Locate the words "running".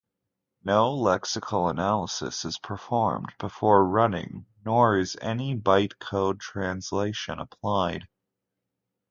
3.85-4.47